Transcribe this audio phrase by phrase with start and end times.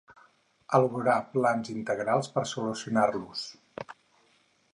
[0.77, 3.45] Elaboraran plans integrals per solucionar-los.